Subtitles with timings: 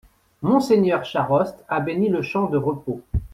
[0.41, 3.01] Mgr Charost, a béni le champ de repos.